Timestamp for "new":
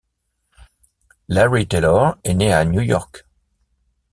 2.65-2.81